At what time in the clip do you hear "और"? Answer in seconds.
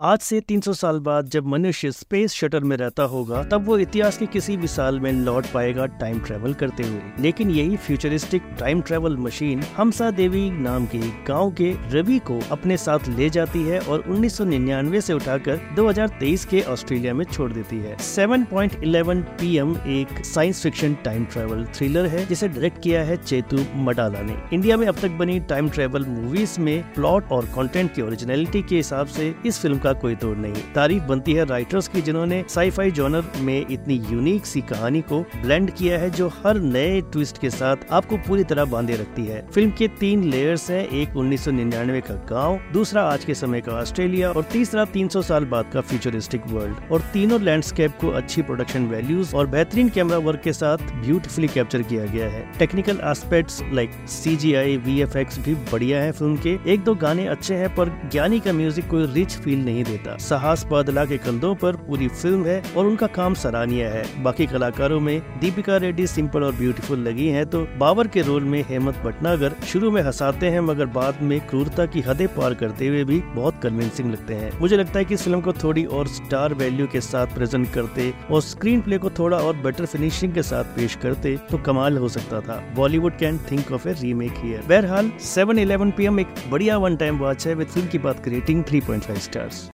13.80-14.04, 27.32-27.46, 44.30-44.42, 46.92-47.00, 49.36-49.46, 62.76-62.86, 66.44-66.54, 75.86-76.08, 78.30-78.40, 79.38-79.56